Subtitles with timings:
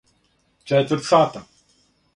[0.71, 1.45] четврт сата